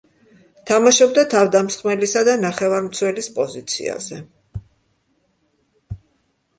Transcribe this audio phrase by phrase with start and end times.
[0.69, 4.23] თამაშობდა თავდამსხმელისა და ნახევარმცველის პოზიციაზე.